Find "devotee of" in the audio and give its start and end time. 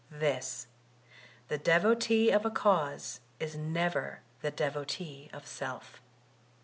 1.59-2.43, 4.49-5.45